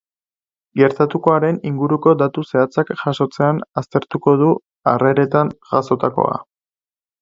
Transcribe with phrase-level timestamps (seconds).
[0.79, 4.51] Gertatutakoaren inguruko datu zehatzak jasotzean aztertuko du
[4.97, 6.47] harreretan jazotakoa.